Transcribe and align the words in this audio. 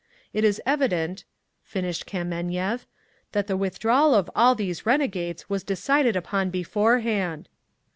It 0.33 0.43
is 0.43 0.59
evident," 0.65 1.25
finished 1.61 2.07
Kameniev, 2.07 2.85
"that 3.33 3.45
the 3.45 3.55
withdrawal 3.55 4.15
of 4.15 4.31
all 4.35 4.55
these 4.55 4.83
renegades 4.83 5.47
was 5.47 5.63
decided 5.63 6.15
upon 6.15 6.49
beforehand!" 6.49 7.47